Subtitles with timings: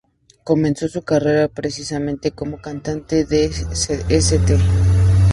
[0.43, 4.57] Comenzó su carrera precisamente como cantante de St.